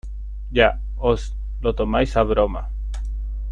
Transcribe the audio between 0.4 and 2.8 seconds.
Ya, os lo tomáis a broma.